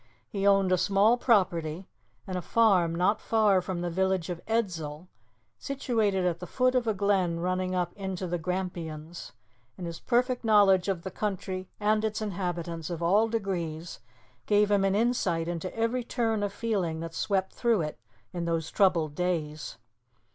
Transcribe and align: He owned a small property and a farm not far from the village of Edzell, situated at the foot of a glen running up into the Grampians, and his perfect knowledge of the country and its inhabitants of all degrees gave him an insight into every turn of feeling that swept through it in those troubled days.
He 0.27 0.47
owned 0.47 0.71
a 0.71 0.79
small 0.79 1.15
property 1.15 1.87
and 2.25 2.35
a 2.35 2.41
farm 2.41 2.95
not 2.95 3.21
far 3.21 3.61
from 3.61 3.81
the 3.81 3.89
village 3.91 4.31
of 4.31 4.41
Edzell, 4.47 5.05
situated 5.59 6.25
at 6.25 6.39
the 6.39 6.47
foot 6.47 6.73
of 6.73 6.87
a 6.87 6.93
glen 6.95 7.39
running 7.39 7.75
up 7.75 7.93
into 7.93 8.25
the 8.25 8.39
Grampians, 8.39 9.33
and 9.77 9.85
his 9.85 9.99
perfect 9.99 10.43
knowledge 10.43 10.87
of 10.87 11.03
the 11.03 11.11
country 11.11 11.69
and 11.79 12.03
its 12.03 12.19
inhabitants 12.19 12.89
of 12.89 13.03
all 13.03 13.27
degrees 13.29 13.99
gave 14.47 14.71
him 14.71 14.83
an 14.83 14.95
insight 14.95 15.47
into 15.47 15.71
every 15.77 16.03
turn 16.03 16.41
of 16.41 16.51
feeling 16.51 16.99
that 17.01 17.13
swept 17.13 17.53
through 17.53 17.81
it 17.81 17.99
in 18.33 18.45
those 18.45 18.71
troubled 18.71 19.13
days. 19.13 19.77